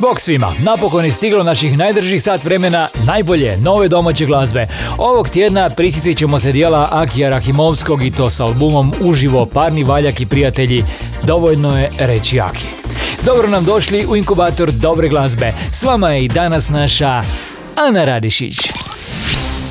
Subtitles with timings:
[0.00, 4.66] Bog svima, napokon je stiglo naših najdržih sat vremena najbolje nove domaće glazbe.
[4.98, 10.20] Ovog tjedna prisjetit ćemo se dijela Akija Rahimovskog i to s albumom Uživo parni valjak
[10.20, 10.84] i prijatelji.
[11.22, 12.66] Dovoljno je reći Aki.
[13.26, 15.52] Dobro nam došli u inkubator dobre glazbe.
[15.72, 17.22] S vama je i danas naša
[17.76, 18.87] Ana Radišić.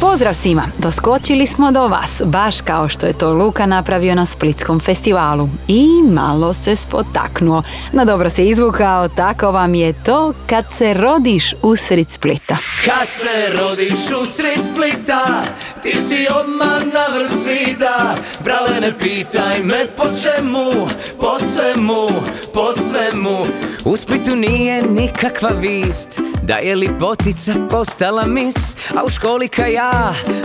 [0.02, 0.64] Pozdrav svima!
[0.78, 5.50] Doskočili smo do vas, baš kao što je to Luka napravio na Splitskom festivalu.
[5.68, 7.64] I malo se spotaknuo.
[7.92, 12.58] No dobro se izvukao, tako vam je to kad se rodiš usred Splita.
[12.86, 15.44] Kad se rodiš usred Splita,
[15.84, 18.16] ti si odmah na vrh svita.
[18.44, 20.88] Brale ne pitaj me po čemu,
[21.20, 22.08] po svemu,
[22.54, 23.38] po svemu.
[23.86, 29.66] U Splitu nije nikakva vist, da je lipotica postala mis, a u školi ka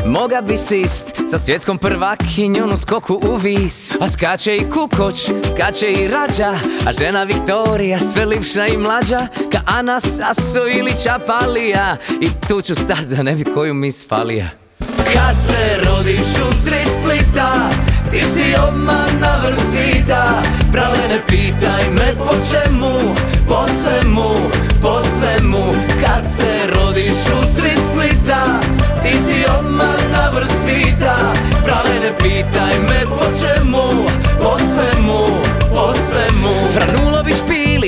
[0.06, 3.92] moga bi sist sa svjetskom prvakinjom u skoku u vis.
[4.00, 6.54] A skače i kukoć, skače i rađa,
[6.86, 11.96] a žena Viktorija sve lipša i mlađa, ka Ana Saso ili Čapalija.
[12.20, 14.48] I tu ću stat da ne bi koju mis falija.
[15.12, 17.70] Kad se rodiš usred Splita
[18.10, 20.42] Ti si odmah na vrh svita
[21.08, 22.98] ne pitaj me po čemu
[23.48, 24.34] Po svemu,
[24.82, 25.64] po svemu
[26.04, 27.41] Kad se rodiš usred
[32.18, 33.86] pitaj me po čemu
[34.42, 35.24] Po svemu,
[35.70, 36.52] po svemu.
[36.74, 37.36] Franulović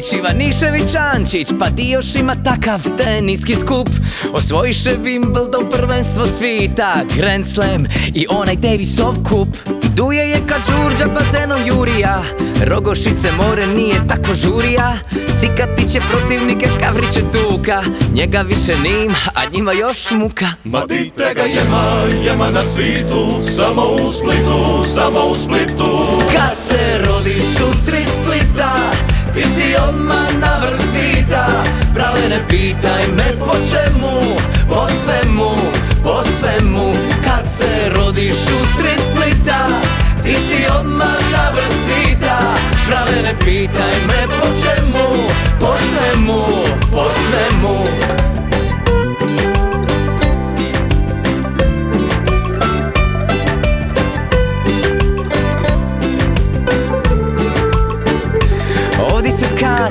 [0.04, 1.48] Pilić, Ivanišević Ančić.
[1.58, 3.88] Pa di još ima takav teniski skup.
[4.32, 6.94] Osvojiše Wimbledon prvenstvo svita.
[7.16, 9.48] Grand Slam i onaj Davisov kup.
[9.94, 12.22] Duje je kad Đurđa bazenom Jurija.
[12.64, 14.96] Rogošice more nije tako žurija.
[15.40, 17.82] Cikati će protivnike Kavriće Tuka.
[18.14, 20.46] Njega više nima, a njima još muka.
[20.64, 23.38] Ma dite ga jema, jema na svitu.
[23.56, 26.06] Samo u Splitu, samo u Splitu.
[26.32, 29.03] Kad se rodiš usred Splita
[29.34, 34.38] Ti si odmah na vrh svita Brale ne pitaj me po čemu
[34.70, 35.58] Po svemu,
[36.02, 36.94] po svemu.
[37.18, 39.82] Kad se rodiš usred Splita
[40.22, 42.38] Ti si odmah na vrh svita
[42.86, 45.26] Brale ne pitaj me po čemu
[45.58, 46.42] Po svemu,
[46.94, 47.76] po svemu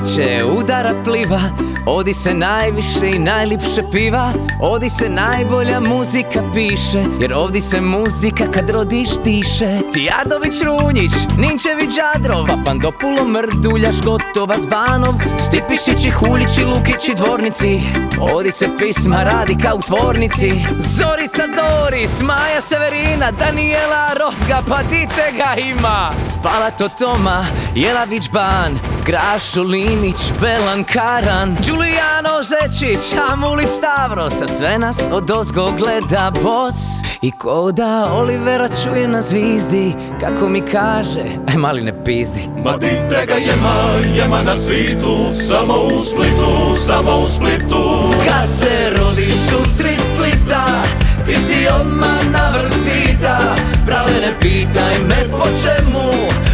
[0.04, 1.40] skače, udara pliva
[1.86, 8.44] Odi se najviše i najlipše piva Odi se najbolja muzika piše Jer ovdje se muzika
[8.50, 9.78] kad rodiš diše.
[9.92, 17.80] Tijardović Runjić, Ninčević Đadrov Papandopulo Mrduljaš, Gotovac Banov Stipišići, Huljići, Lukići, Dvornici.
[18.20, 20.50] Odi se pisma radi kao u tvornici.
[20.78, 26.12] Zorica Doris, Maja Severina, Daniela Rozga Pa dite ga ima?
[26.32, 32.98] Spalato Toma, Jelavić Ban Grašo Linić, Belan Karan Giuliano Zečić,
[33.32, 36.74] Amulić Stavros A sve nas od ozgo gleda bos.
[37.22, 42.48] I ko da Olivera čuje na zvizdi Kako mi kaže, aj mali ne pizdi.
[42.64, 43.74] Ma dite ga jema,
[44.16, 48.12] jema na svitu Samo u Splitu, samo u Splitu.
[48.28, 50.82] Kad se rodiš usred Splita
[51.26, 53.38] Ti si odmah na vrh svita.
[53.86, 56.10] Brale ne pitaj me po čemu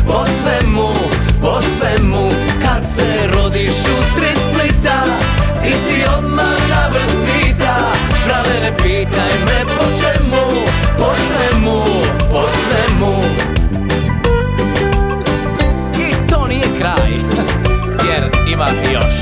[0.07, 0.95] Po svemu,
[1.41, 2.31] po svemu.
[2.63, 5.03] Kad se rodiš usred Splita
[5.63, 7.77] Ti si odmah na vrh svita.
[8.25, 10.65] Brale ne pitaj me po čemu
[10.99, 11.85] Po svemu,
[12.31, 13.23] po svemu.
[15.99, 17.11] I to nije kraj
[18.11, 19.15] Jer ima još.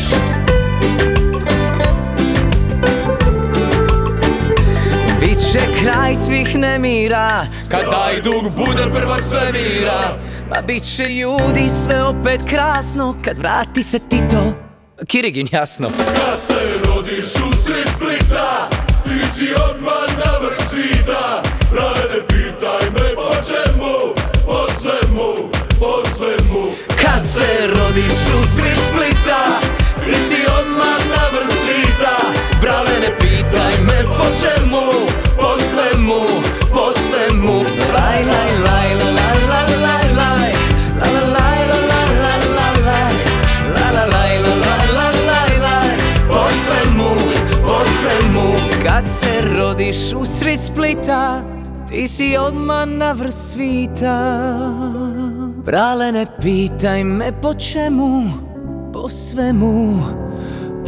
[5.20, 10.14] Biće kraj svih nemira Kad taj dug bude prvak svemira
[10.50, 14.54] Pa bit će ljudi sve opet krasno Kad vrati se Tito
[15.06, 15.88] Kirigin jasno.
[15.88, 18.68] Kad se rodiš usred Splita
[19.04, 21.42] Ti si odmah na vrh svita.
[21.72, 24.14] Brale ne pitaj me po čemu?
[24.46, 25.50] Po svemu,
[25.80, 26.62] po svemu.
[27.02, 29.60] Kad se rodiš usred Splita
[30.04, 32.16] Ti si odmah na vrh svita.
[32.60, 35.06] Brale ne pitaj me po čemu?
[35.36, 36.42] Po svemu,
[36.72, 37.58] po svemu.
[37.94, 39.87] Laj, laj, laj, laj, laj, laj, laj
[50.48, 51.44] sred Splita
[51.88, 54.16] Ti si odmah na vrh svita.
[55.64, 58.12] Brale ne pitaj me po čemu
[58.92, 59.76] Po svemu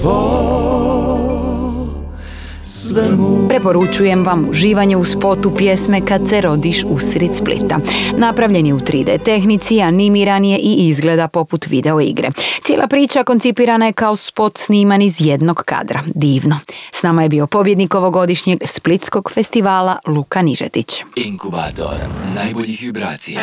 [0.01, 0.21] Po
[2.71, 7.79] svemu Preporučujem vam uživanje u spotu pjesme Kad se rodiš usred Splita.
[8.17, 12.29] Napravljen je u 3D tehnici, animiran je i izgleda poput video igre.
[12.65, 16.03] Cijela priča koncipirana je kao spot sniman iz jednog kadra.
[16.15, 16.59] Divno.
[16.93, 21.03] S nama je bio pobjednik ovogodišnjeg Splitskog festivala Luka Nižetić.
[21.17, 21.95] Inkubator
[22.35, 23.41] najboljih vibracija.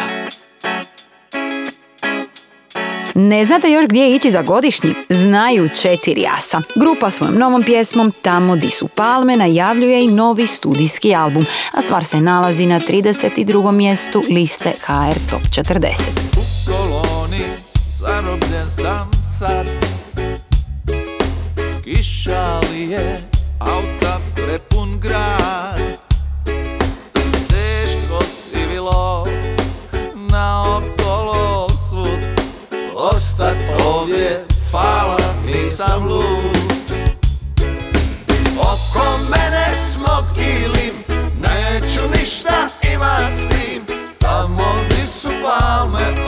[3.19, 4.95] Ne znate još gdje ići za godišnji?
[5.09, 6.61] Znaju četiri jasa.
[6.75, 12.05] Grupa svojom novom pjesmom Tamo di su palme najavljuje i novi studijski album, a stvar
[12.05, 13.71] se nalazi na 32.
[13.71, 15.87] mjestu liste HR Top 40.
[16.65, 17.43] koloni
[17.99, 19.67] Zarobljen sam sad
[21.83, 23.21] Kiša li je
[23.59, 25.46] Auta prepun grad
[34.07, 36.57] ovdje Fala nisam lud.
[38.59, 40.95] Oko mene smog ilim
[41.41, 43.97] Neću ništa imat s tim.
[44.19, 46.26] Tamo di su palme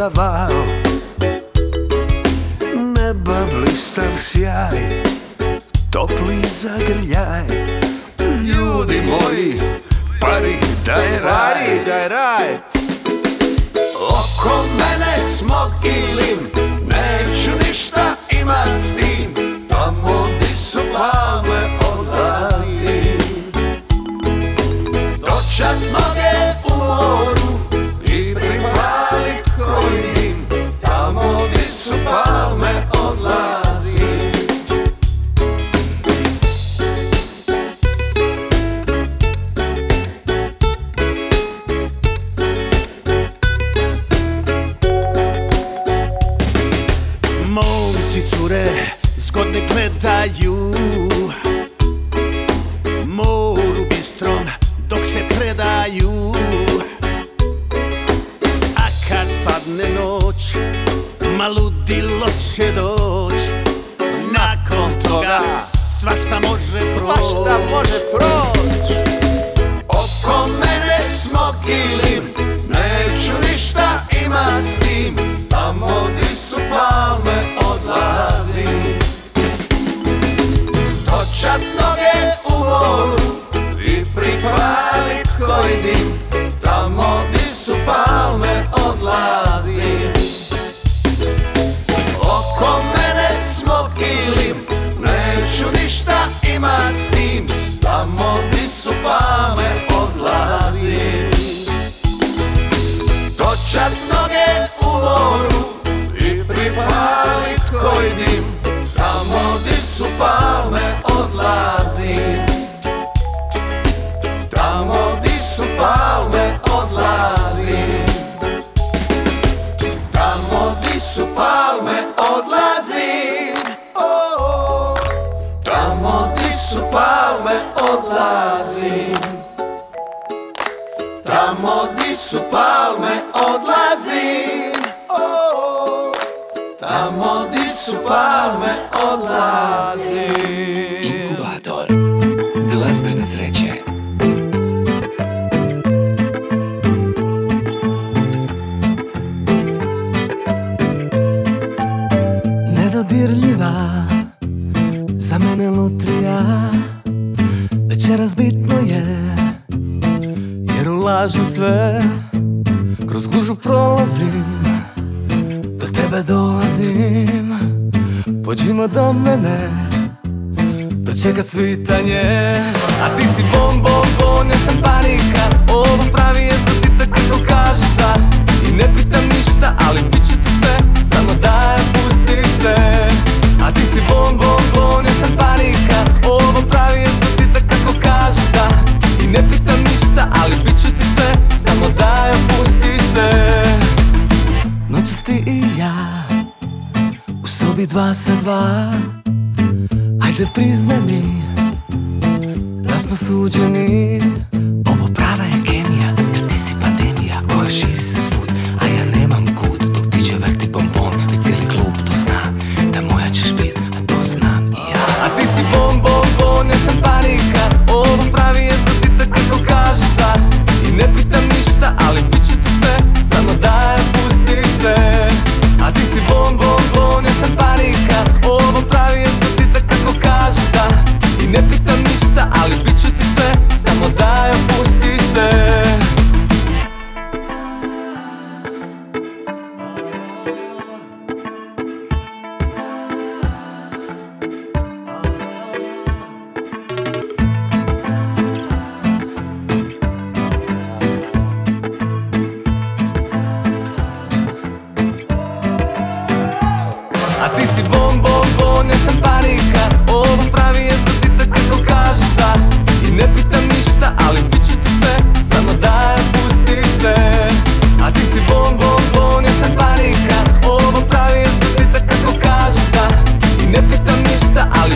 [0.00, 0.49] od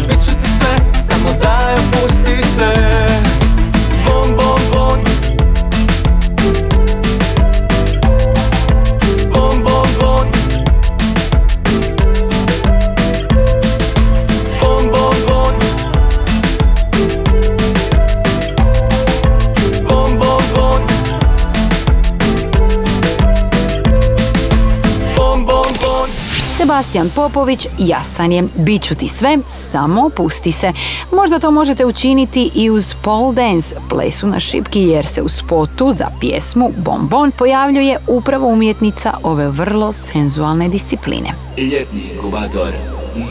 [0.09, 0.54] ništa,
[27.15, 30.73] Popović jasan je, bit ću ti sve, samo pusti se.
[31.13, 35.93] Možda to možete učiniti i uz pole dance, plesu na šipki, jer se u spotu
[35.93, 41.29] za pjesmu Bonbon pojavljuje upravo umjetnica ove vrlo senzualne discipline.
[41.59, 42.73] Ljetni inkubator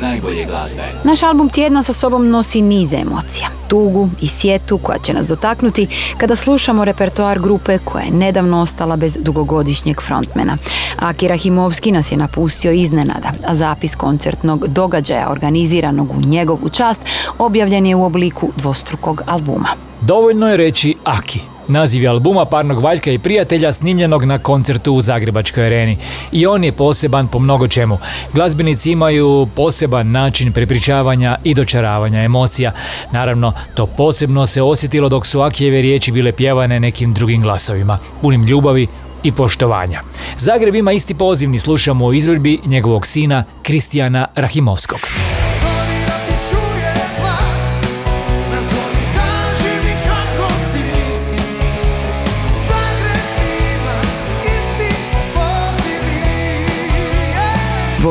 [0.02, 0.82] najbolje glazbe.
[1.04, 5.88] Naš album tjedna sa sobom nosi nize emocija, tugu i sjetu koja će nas dotaknuti
[6.18, 10.58] kada slušamo repertoar grupe koja je nedavno ostala bez dugogodišnjeg frontmena.
[11.00, 17.02] Aki Rahimovski nas je napustio iznenada, a zapis koncertnog događaja organiziranog u njegovu čast
[17.38, 19.70] objavljen je u obliku dvostrukog albuma.
[20.02, 21.53] Dovoljno je reći Aki.
[21.68, 25.98] Naziv je albuma parnog valjka i prijatelja snimljenog na koncertu u Zagrebačkoj areni.
[26.32, 27.98] I on je poseban po mnogo čemu.
[28.34, 32.72] Glazbenici imaju poseban način prepričavanja i dočaravanja emocija.
[33.12, 38.44] Naravno, to posebno se osjetilo dok su Akijeve riječi bile pjevane nekim drugim glasovima, punim
[38.44, 38.88] ljubavi
[39.24, 40.02] i poštovanja.
[40.38, 45.00] Zagreb ima isti pozivni, slušamo o izvedbi njegovog sina Kristijana Rahimovskog.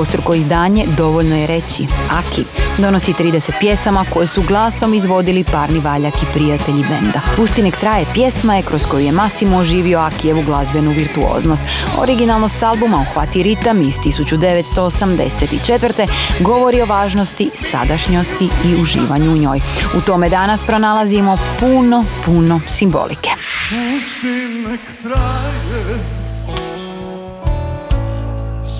[0.02, 2.44] Dvostruko izdanje dovoljno je reći Aki
[2.78, 7.20] donosi 30 pjesama koje su glasom izvodili parni valjak i prijatelji benda.
[7.36, 11.62] Pusti nek traje pjesma je kroz koju je Massimo oživio Akijevu glazbenu virtuoznost.
[11.98, 16.08] Originalno s albuma Uhvati ritam iz 1984.
[16.40, 19.60] govori o važnosti sadašnjosti i uživanju u njoj.
[19.96, 23.30] U tome danas pronalazimo puno, puno simbolike.
[23.68, 24.28] Pusti
[24.68, 25.52] nek traje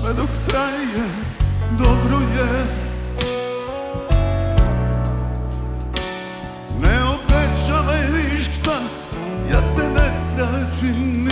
[0.01, 0.72] Sve dok traje
[1.77, 2.65] Dobro je.
[6.81, 8.79] Ne obećavaj ništa
[9.51, 11.22] Ja te ne tražim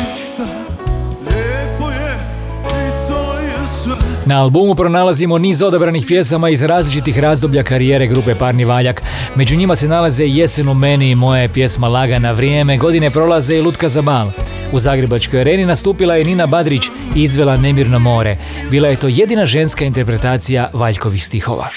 [4.31, 9.03] Na albumu pronalazimo niz odabranih pjesama iz različitih razdoblja karijere grupe Parni Valjak.
[9.35, 13.55] Među njima se nalaze Jesen u meni i moja je pjesma Lagana vrijeme, godine prolaze
[13.55, 14.31] i Lutka za bal.
[14.71, 16.83] U Zagrebačkoj areni nastupila je Nina Badrić
[17.15, 18.37] i izvela Nemirno more.
[18.69, 21.67] Bila je to jedina ženska interpretacija Valjkovih stihova.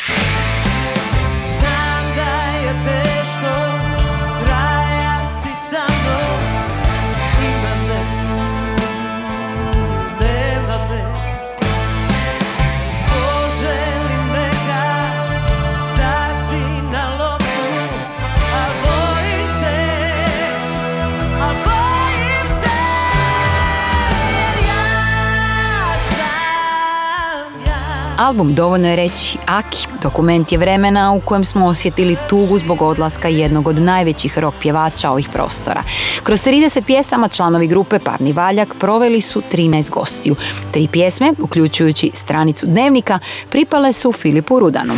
[28.18, 33.28] Album dovoljno je reći Aki, dokument je vremena u kojem smo osjetili tugu zbog odlaska
[33.28, 35.82] jednog od najvećih rock pjevača ovih prostora.
[36.22, 40.36] Kroz 30 pjesama članovi grupe Parni Valjak proveli su 13 gostiju.
[40.72, 43.18] Tri pjesme, uključujući stranicu dnevnika,
[43.48, 44.94] pripale su Filipu Rudanu.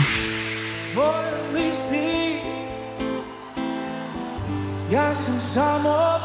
[4.93, 6.17] Ja sam samo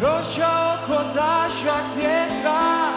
[0.00, 2.88] Prošao ko dašak vjetra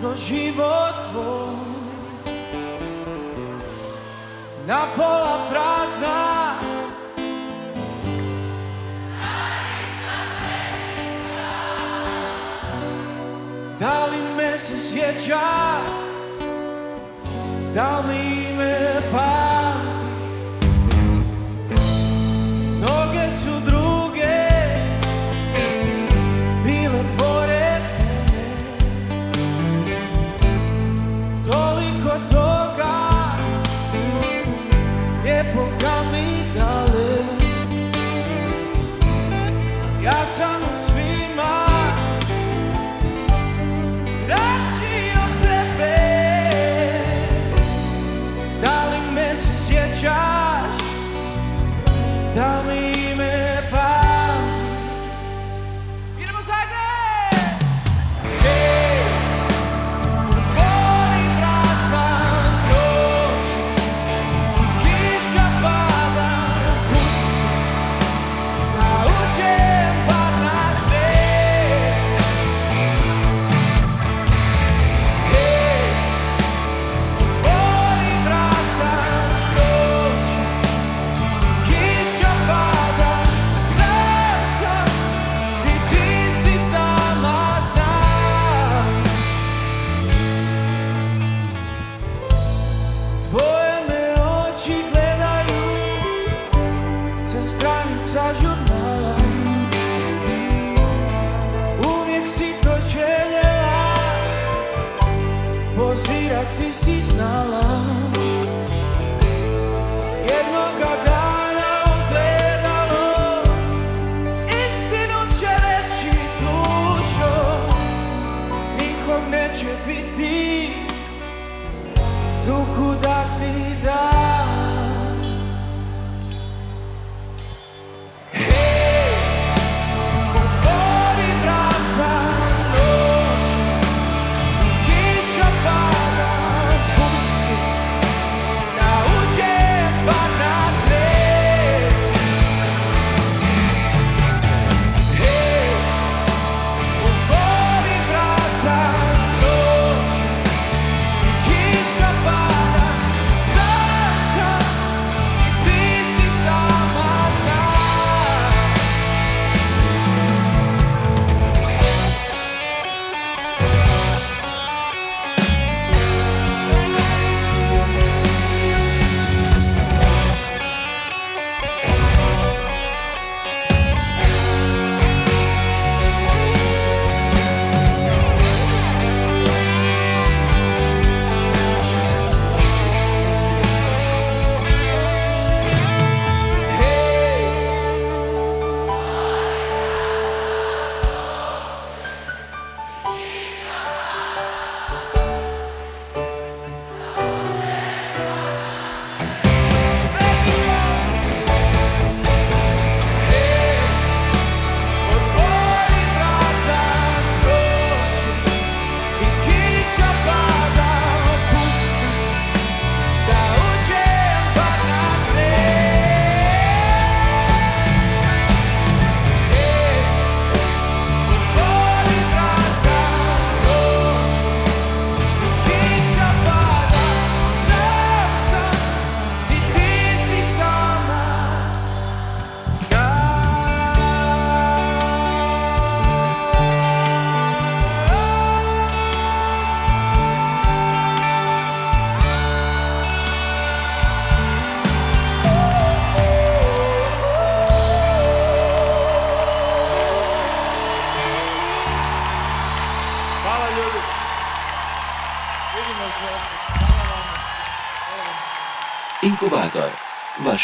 [0.00, 1.56] Kroz život tvoj.
[4.66, 6.54] Na pola prazna.
[13.80, 15.90] Da li me se sjećaš?
[17.74, 19.55] Da li me pa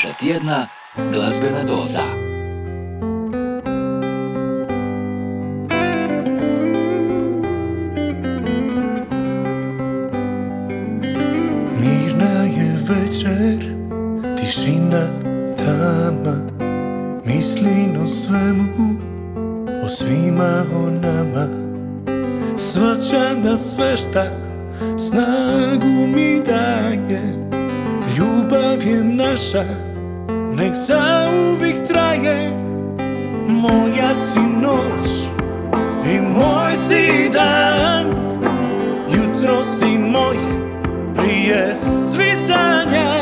[0.02, 0.66] Naša tjedna
[1.12, 2.02] glazbena doza.
[11.80, 13.74] Mirna je večer,
[14.38, 15.06] tišina
[15.58, 16.36] tama,
[17.24, 18.96] mislim o svemu,
[19.84, 21.48] o svima o nama.
[22.58, 24.24] Svačam da sve šta
[24.98, 27.22] snagu mi daje,
[28.18, 29.81] ljubav je naša
[30.72, 32.50] nek zauvijek traje.
[33.46, 35.10] Moja si noć
[36.14, 38.06] i moj si dan
[39.08, 40.36] Jutro si moj
[41.16, 41.74] prije
[42.10, 43.12] svitanja.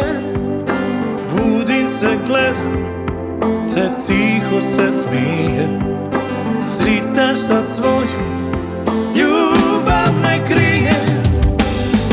[1.30, 2.80] Budim se gledam
[3.74, 5.68] te tiho se smije.
[6.68, 8.20] Sritaš da svoju
[9.16, 10.92] ljubav ne krije.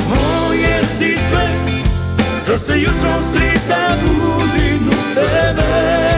[0.10, 1.48] Moje si sve
[2.48, 4.67] da se jutro srita budi
[5.26, 6.18] tebe.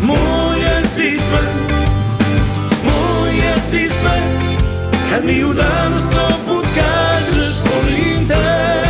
[0.00, 1.42] Moje si sve
[2.84, 4.22] Moje si sve.
[5.10, 8.84] Kad mi u danu sto put kažeš volim te.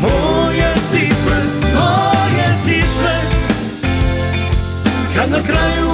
[0.00, 1.36] Moje si sve,
[1.74, 3.16] moje si sve.
[5.16, 5.91] Kad na kraju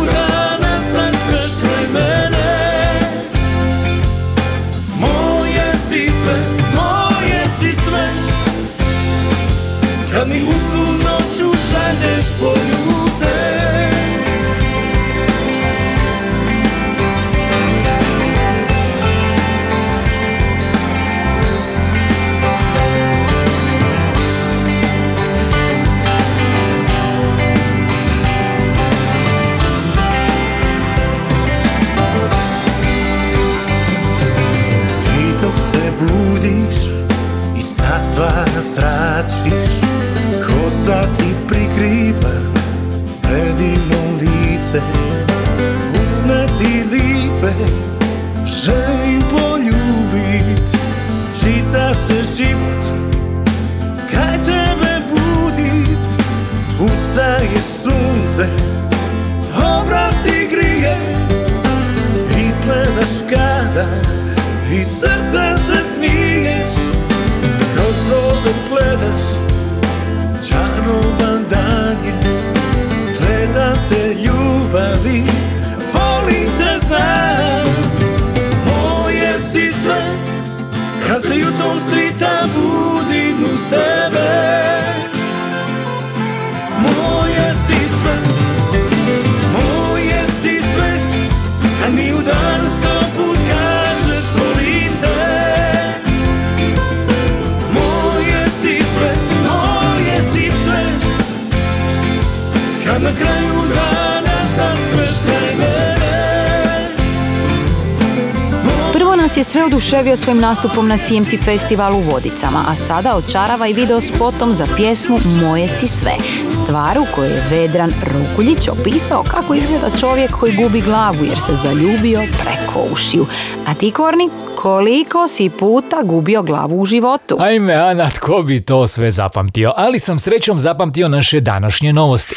[110.09, 114.67] oduševio svojim nastupom na CMC festivalu u Vodicama, a sada očarava i video spotom za
[114.77, 116.13] pjesmu Moje si sve.
[116.51, 121.57] Stvar u kojoj je Vedran Rokuljić opisao kako izgleda čovjek koji gubi glavu jer se
[121.57, 123.27] zaljubio preko ušiju.
[123.67, 127.37] A ti, Korni, koliko si puta gubio glavu u životu?
[127.41, 129.73] Ajme, Ana, tko bi to sve zapamtio?
[129.77, 132.35] Ali sam srećom zapamtio naše današnje novosti.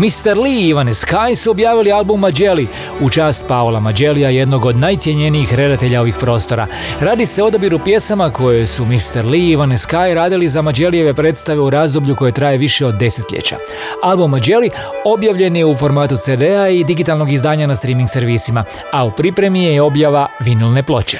[0.00, 0.38] Mr.
[0.38, 2.66] Lee i Ivane Sky su objavili album Mađeli
[3.00, 6.66] u čast Paola Mađelija, jednog od najcijenjenijih redatelja ovih prostora.
[7.00, 9.26] Radi se o odabiru pjesama koje su Mr.
[9.30, 13.56] Lee i Ivane Sky radili za Mađelijeve predstave u razdoblju koje traje više od desetljeća.
[14.02, 14.70] Album Mađeli
[15.04, 19.82] objavljen je u formatu CD-a i digitalnog izdanja na streaming servisima, a u pripremi je
[19.82, 21.18] objava vinilne ploče.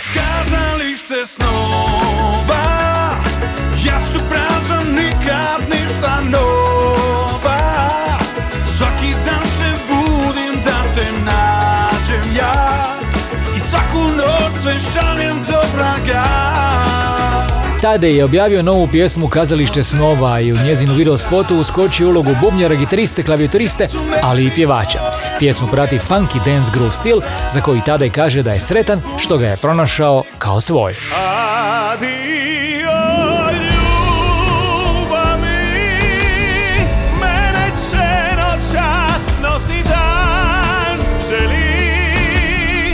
[17.82, 22.74] Tade je objavio novu pjesmu Kazalište snova i u njezinu video spotu uskočio ulogu bubnjara,
[22.74, 23.88] gitariste, klavijaturiste,
[24.22, 24.98] ali i pjevača.
[25.38, 27.20] Pjesmu prati funky dance groove stil
[27.52, 30.94] za koji Tadej kaže da je sretan što ga je pronašao kao svoj.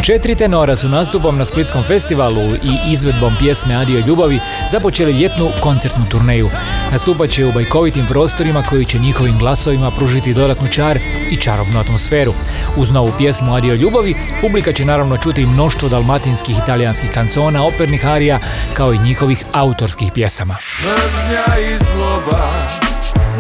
[0.07, 4.41] Četiri tenora su nastupom na Splitskom festivalu i izvedbom pjesme Adio ljubavi
[4.71, 6.51] započeli ljetnu koncertnu turneju.
[6.93, 10.99] Nastupat će u bajkovitim prostorima koji će njihovim glasovima pružiti dodatnu čar
[11.31, 12.33] i čarobnu atmosferu.
[12.77, 18.07] Uz novu pjesmu Adio ljubavi, publika će naravno čuti mnoštvo dalmatinskih i talijanskih kancona, opernih
[18.07, 18.39] arija,
[18.77, 20.57] kao i njihovih autorskih pjesama.
[20.81, 22.51] Mržnja i zloba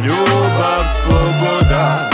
[0.04, 2.05] Ljubav, sloboda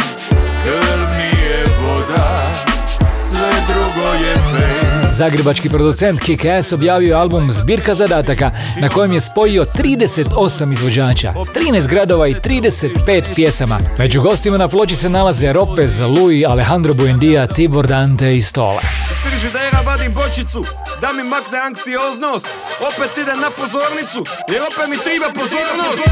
[5.11, 8.51] Zagrebački producent Kick-Ass objavio je album Zbirka zadataka
[8.81, 13.79] na kojem je spojio 38 izvođača, 13 gradova i 35 pjesama.
[13.99, 18.81] Među gostima na ploči se nalaze Ropez, Louis, Alejandro Buendia, Tibor Dante i Stola.
[19.23, 20.65] frižidera vadim bočicu
[21.01, 22.47] Da mi makne anksioznost
[22.89, 26.03] Opet idem na pozornicu Jer opet mi triba pozornost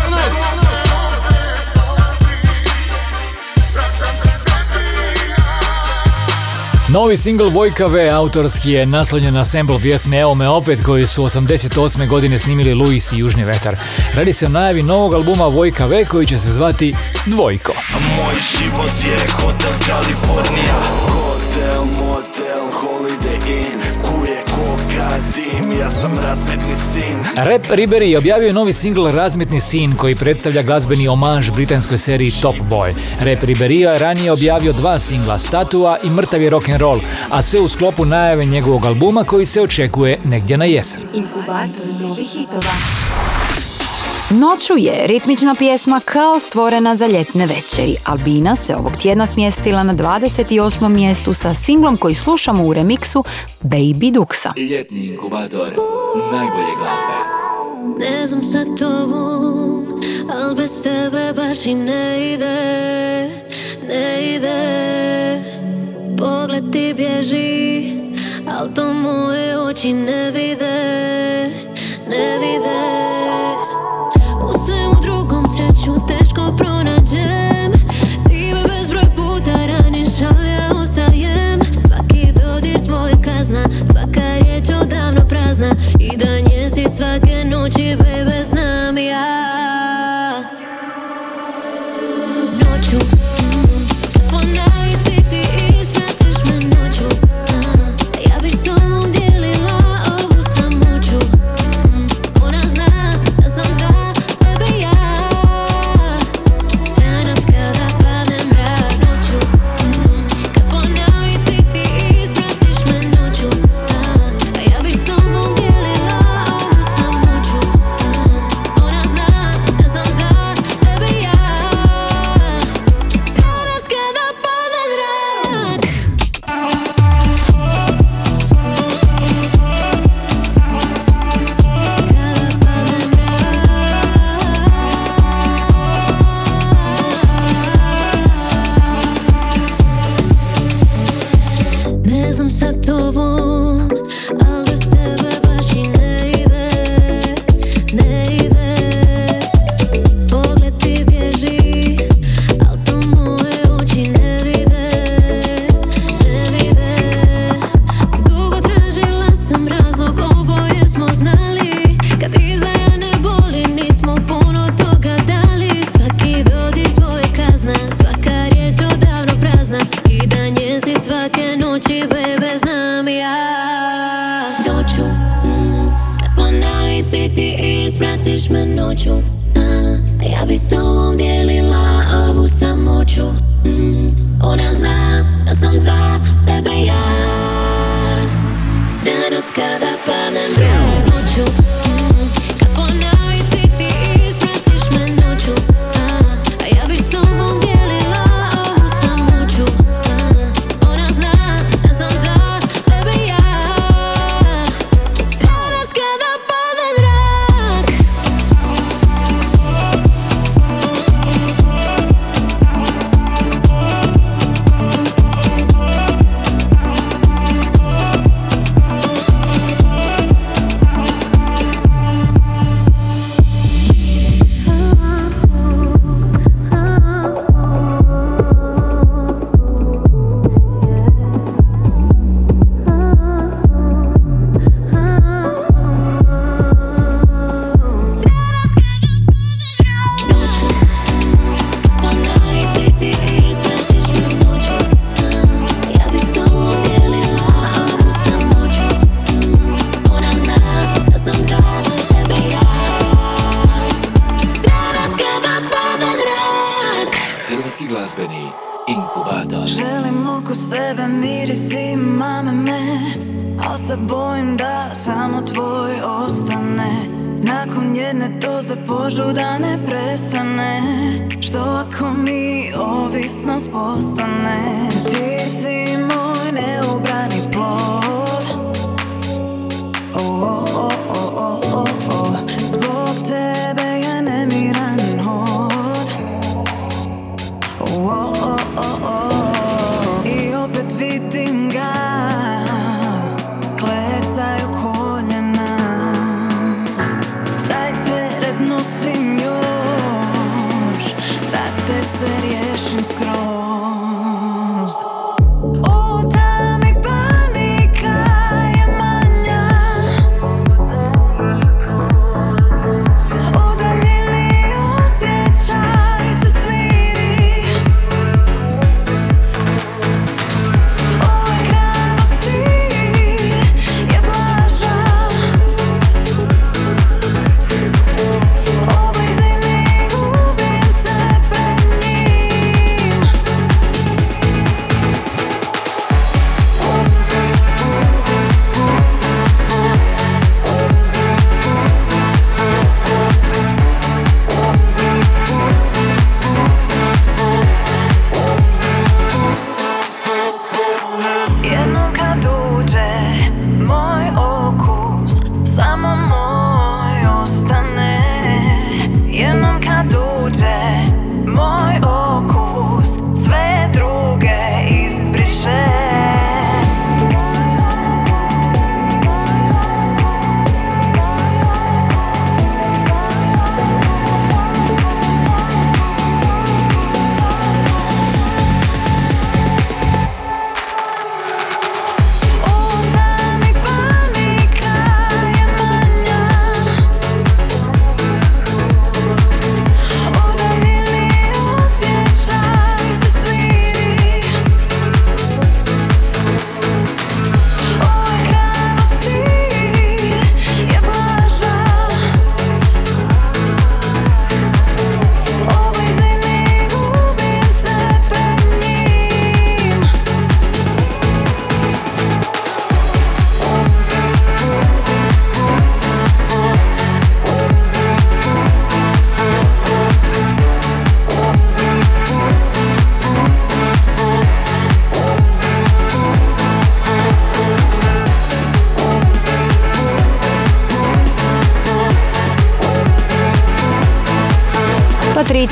[6.93, 11.23] Novi singl Vojka V autorski je naslonjen na sample pjesme Evo me opet koji su
[11.23, 12.09] 88.
[12.09, 13.77] godine snimili Luis i Južni vetar.
[14.15, 16.95] Radi se o najavi novog albuma Vojka V koji će se zvati
[17.27, 17.73] Dvojko.
[18.17, 21.20] Moj život je hotel Kalifornija
[25.81, 31.51] ja sam razmetni sin Rap Riberi objavio novi singl Razmetni sin koji predstavlja glazbeni omanž
[31.51, 32.95] britanskoj seriji Top Boy.
[33.25, 38.05] Rap Ribery je ranije objavio dva singla Statua i Mrtavi rock'n'roll, a sve u sklopu
[38.05, 41.01] najave njegovog albuma koji se očekuje negdje na jesen.
[41.15, 42.73] Inkubator novih hitova.
[44.31, 47.97] Noću je ritmična pjesma kao stvorena za ljetne večeri.
[48.07, 50.89] Albina se ovog tjedna smjestila na 28.
[50.89, 53.25] mjestu sa singlom koji slušamo u remiksu
[53.63, 54.71] Baby Duxa.
[54.71, 55.73] Ljetni inkubator,
[56.33, 57.13] najbolje glasbe.
[57.99, 59.87] Ne znam sa tobom,
[60.35, 63.29] al bez tebe baš i ne ide,
[63.89, 65.41] ne ide.
[66.19, 67.93] Pogled ti bježi,
[68.59, 70.81] al to moje oči ne vide,
[72.09, 73.11] ne vide.
[76.41, 77.50] tutto pronager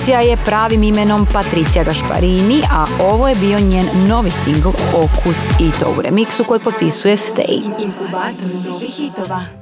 [0.09, 5.71] Patricija je pravim imenom Patricija Gašparini, a ovo je bio njen novi singl Okus i
[5.81, 7.63] to u remiksu koji potpisuje Stay.
[7.79, 9.58] Inkubator novih hitova.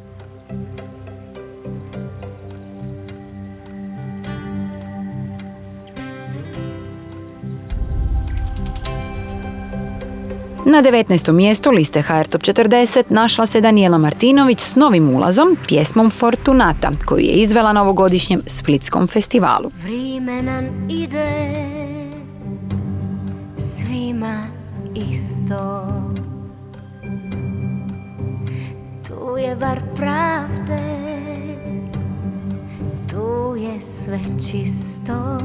[10.68, 11.32] Na 19.
[11.32, 17.20] mjestu liste HR Top 40 našla se Daniela Martinović s novim ulazom, pjesmom Fortunata, koju
[17.20, 19.70] je izvela na ovogodišnjem Splitskom festivalu.
[19.82, 21.28] Vrime nam ide
[23.58, 24.42] svima
[24.94, 25.86] isto
[29.08, 30.82] Tu je bar pravde
[33.10, 35.38] Tu je sve čisto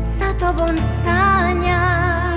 [0.00, 2.27] Sa tobom sanja S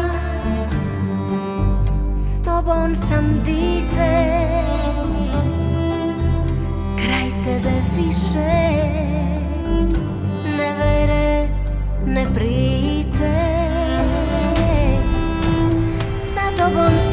[2.61, 4.37] tobom sam dite.
[6.97, 8.61] Kraj tebe više
[10.57, 11.47] ne vere,
[12.05, 13.33] ne prite
[16.17, 17.10] Sa tobom sanja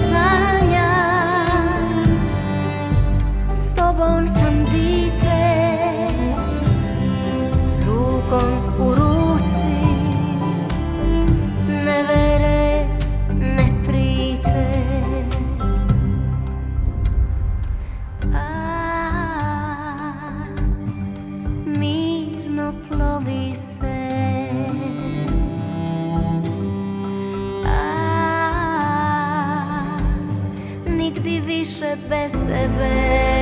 [31.89, 33.38] nigdi više bez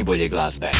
[0.00, 0.70] najbolje glazbe.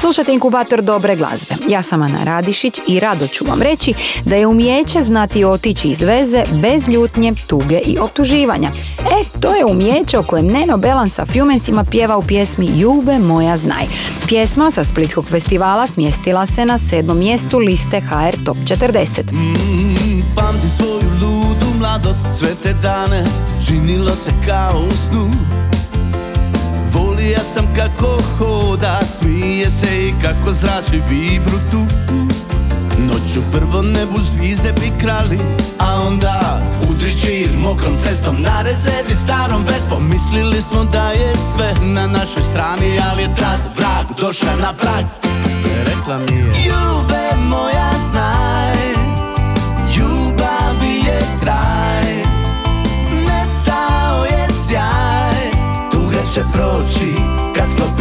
[0.00, 1.54] Slušajte inkubator dobre glazbe.
[1.68, 3.94] Ja sam Ana Radišić i rado ću vam reći
[4.24, 8.70] da je umijeće znati otići iz veze bez ljutnje, tuge i optuživanja.
[8.98, 13.56] E, to je umijeće o kojem Neno Belan sa Fjumensima pjeva u pjesmi Jube moja
[13.56, 13.84] znaj.
[14.26, 19.22] Pjesma sa Splitskog festivala smjestila se na sedmom mjestu liste HR Top 40.
[20.36, 23.24] Pamtim svoju ludu mladost, sve te dane
[23.66, 25.30] Činilo se kao u snu
[27.22, 31.86] Volija sam kako hoda, smije se i kako zrači vibru tu.
[32.98, 35.38] Noću prvo nebu zvizde bi krali,
[35.78, 36.60] a onda
[36.90, 40.10] udri čir mokrom cestom na rezervi starom vespom.
[40.12, 45.04] Mislili smo da je sve na našoj strani, ali je trad vrag došao na prag.
[45.86, 46.91] Rekla mi je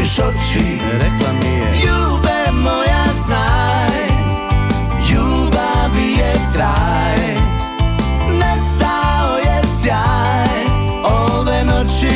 [0.06, 0.80] sklopiš oči.
[0.94, 4.08] Rekla mi je Ljube moja znaj
[5.12, 7.18] Ljubavi je kraj.
[8.40, 10.66] Nestao je sjaj
[11.04, 12.08] Ove noći.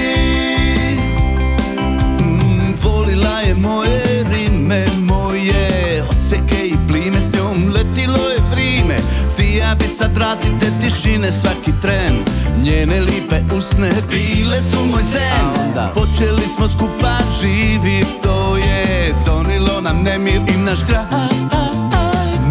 [2.22, 8.96] Mm, Volila je moje rime Moje oseke i plime S njom letilo je vrime
[9.38, 12.35] Ti ja bi sad vratit te tišine Svaki tren
[12.66, 20.04] Njene lipe usne Bile su moj zen Počeli smo skupa živit To je donilo nam
[20.04, 21.34] nemir i naš grad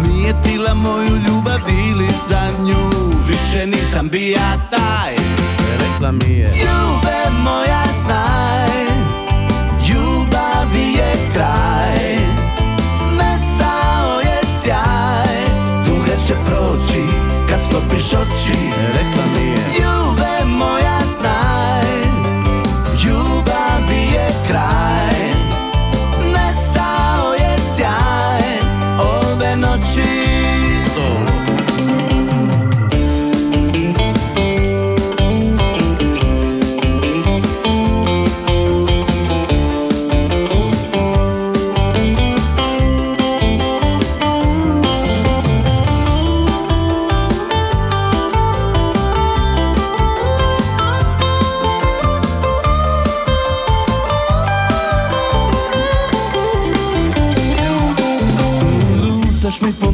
[0.07, 2.89] Nije tila moju ljubav ili za nju
[3.27, 5.15] Više nisam bija taj.
[5.79, 6.47] Rekla mi je.
[6.47, 8.85] Ljube moja znaj
[9.89, 12.17] Ljubavi je kraj.
[13.11, 15.45] Nestao je sjaj.
[15.85, 17.03] Tuga će proći
[17.49, 18.57] kad sklopiš oči
[18.93, 20.04] Rekla mi je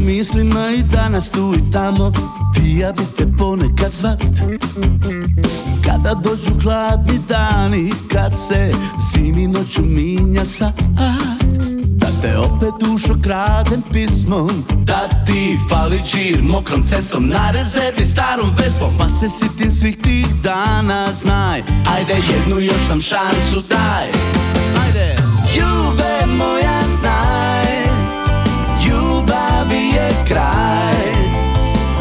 [0.06, 2.12] mislima i danas tu i tamo.
[2.54, 4.20] Ti ja bi te ponekad zvat.
[5.86, 8.72] Kada dođu hladni dani Kad se
[9.14, 10.82] zimi noću minja sat
[11.84, 14.50] Da te opet dušo kradem pismom.
[14.84, 20.28] Da ti fali džir mokrom cestom Na rezervi starom vesmom Pa se sitim svih tih
[20.44, 21.64] dana Znaj,
[21.96, 24.08] ajde jednu još nam šansu daj.
[24.86, 25.16] Ajde.
[25.56, 27.61] Ljube moja znaj
[29.72, 31.12] Ljubavi je kraj.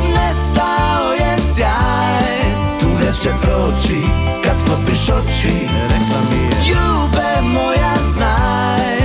[0.08, 2.40] Nestao je sjaj.
[2.80, 4.02] Tuga će proći
[4.44, 6.50] kad sklopiš oči Rekla mi je.
[6.68, 8.98] Ljube moja znaj.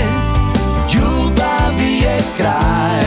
[0.93, 3.04] Ljubavi je kraj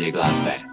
[0.00, 0.67] najbolje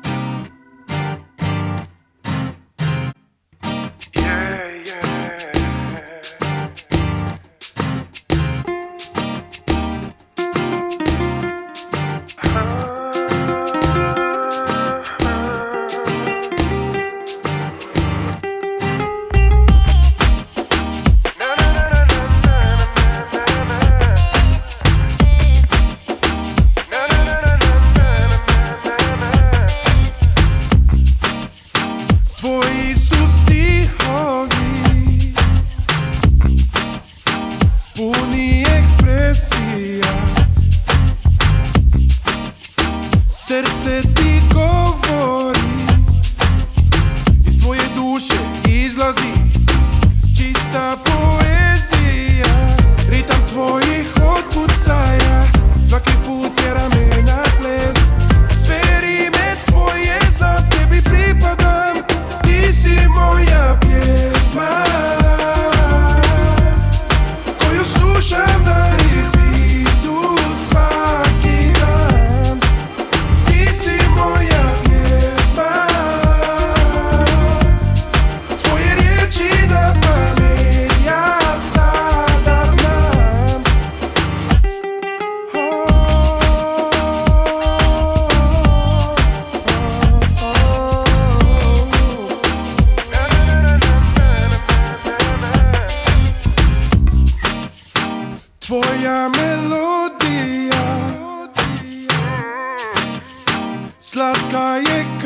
[104.05, 105.17] Slatka je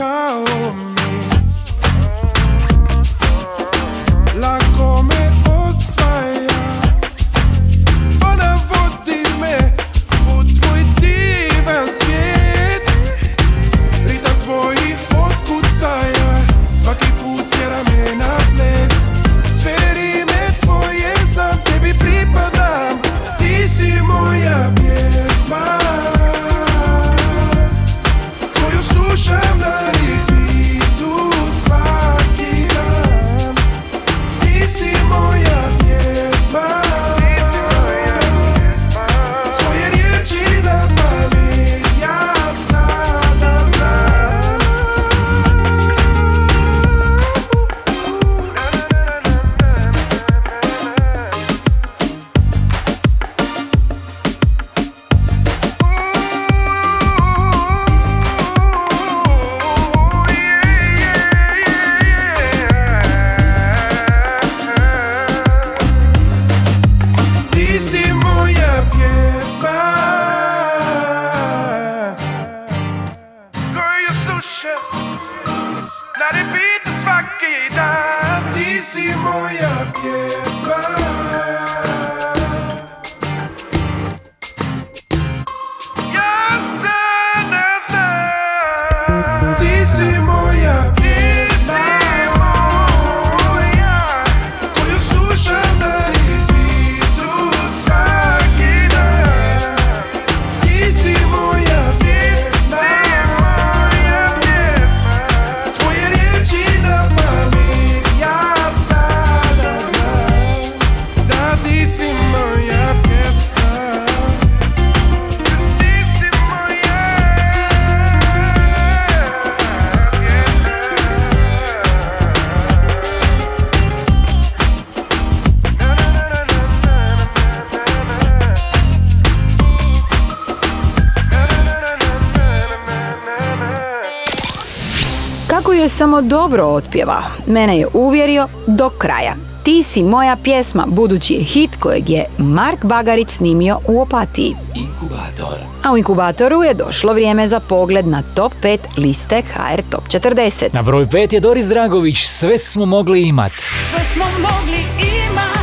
[136.21, 139.35] Dobro otpjevao, mene je uvjerio do kraja.
[139.63, 144.55] Ti si moja pjesma, budući je hit kojeg je Mark Bagarić snimio u Opatiji.
[144.75, 145.57] Inkubator.
[145.83, 150.73] A u inkubatoru je došlo vrijeme za pogled na top 5 liste HR Top 40.
[150.73, 153.51] Na broj 5 je Doris Dragović, sve smo mogli imat.
[153.51, 155.57] Sve smo mogli imat,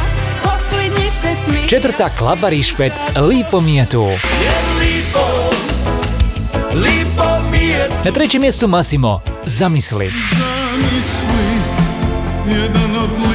[0.45, 1.69] posljednji se smije.
[1.69, 2.93] Četvrta Klaba Rišpet,
[3.29, 4.07] Lipo mi je tu.
[8.07, 10.13] Na trećem mjestu Masimo, Zamisli.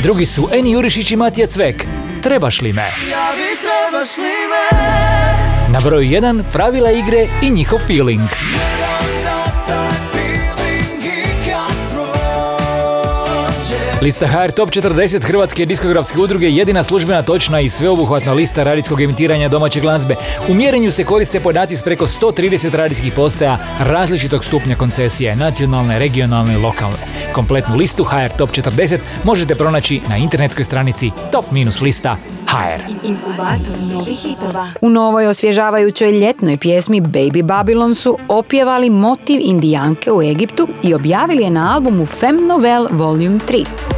[0.04, 1.86] Drugi su Eni Jurišić i Matija Cvek,
[2.24, 2.82] Trebaš li me?
[2.82, 5.74] Javi trebaš li me?
[5.74, 8.30] Na broju 1 Pravila igre i njihov feeling.
[14.02, 19.02] Lista HR Top 40 Hrvatske diskografske udruge je jedina službena točna i sveobuhvatna lista radijskog
[19.02, 20.16] emitiranja domaće glazbe.
[20.50, 26.54] U mjerenju se koriste podaci s preko 130 radijskih postaja različitog stupnja koncesije, nacionalne, regionalne
[26.54, 26.98] i lokalne.
[27.34, 32.16] Kompletnu listu HR Top 40 možete pronaći na internetskoj stranici top-lista
[32.48, 32.82] HR.
[34.82, 41.44] U novoj osvježavajućoj ljetnoj pjesmi Baby Babylon su opjevali motiv indijanke u Egiptu i objavili
[41.44, 43.91] je na albumu Femme Novel Volume 3.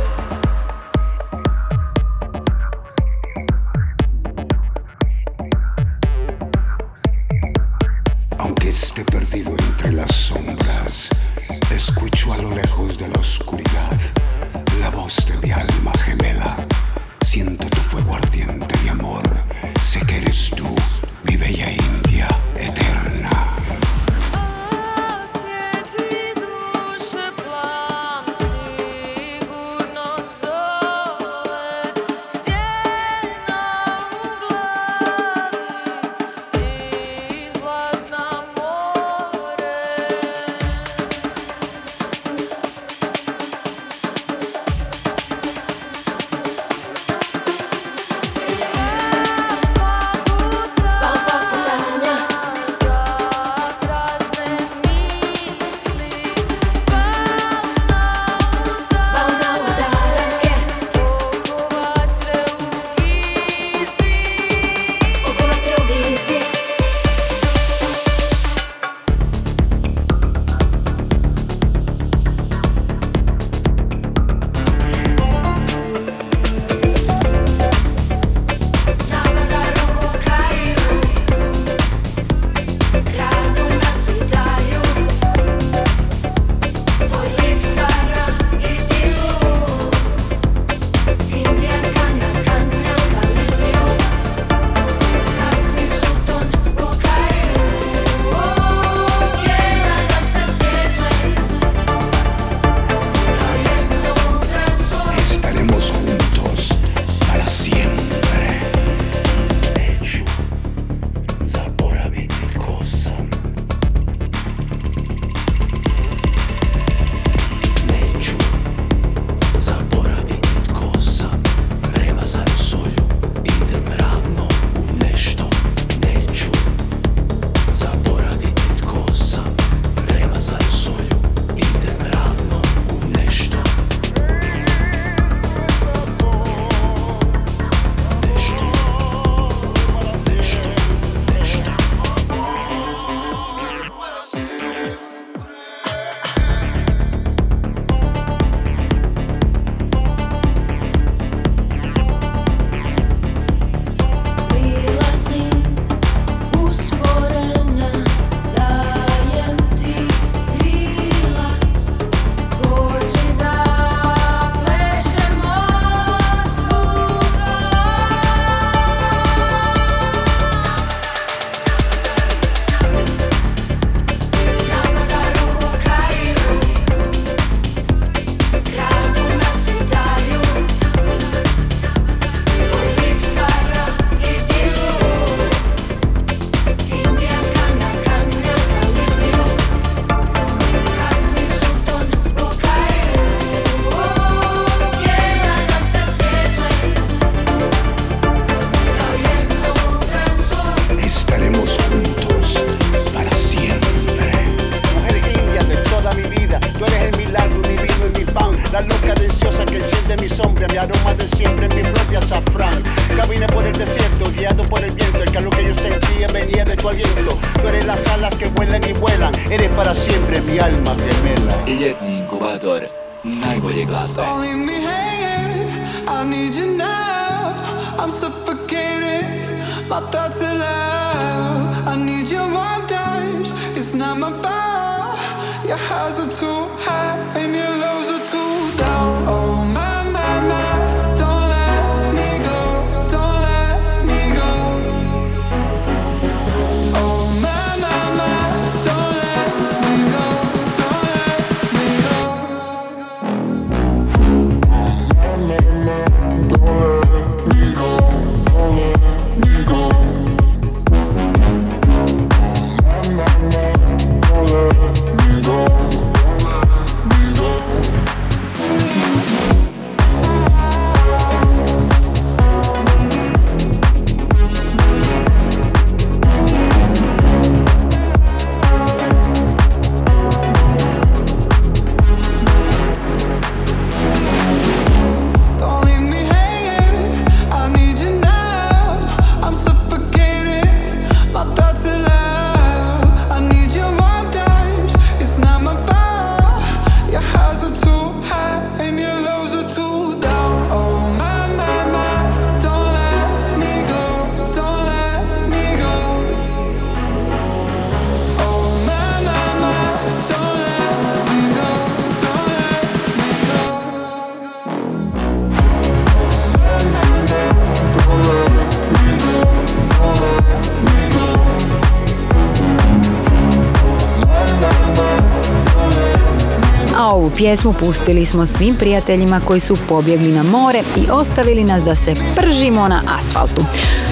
[327.44, 332.14] pjesmu pustili smo svim prijateljima koji su pobjegli na more i ostavili nas da se
[332.36, 333.66] pržimo na asfaltu.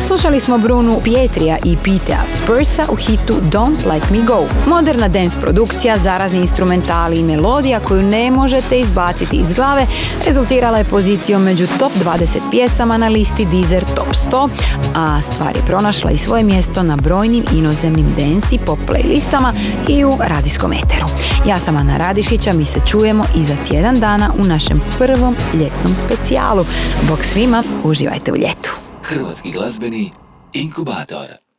[0.08, 4.44] Slušali smo Brunu Pietrija i Pitea Spursa u hitu Don't Let Me Go.
[4.68, 9.86] Moderna dance produkcija, zarazni instrumentali i melodija koju ne možete izbaciti iz glave
[10.26, 14.50] rezultirala je pozicijom među top 20 pjesama na listi Deezer Top 100,
[14.96, 19.54] a stvar je pronašla i svoje mjesto na brojnim inozemnim dance i pop playlistama
[19.88, 21.06] i u radijskom eteru.
[21.48, 25.96] Ja sam Ana Radišića, mi se čujemo i za tjedan dana u našem prvom ljetnom
[25.96, 26.66] specijalu.
[27.10, 28.76] Bog svima, uživajte u ljetu.
[29.04, 30.12] Hrvatski glazbeni
[30.54, 31.42] inkubator.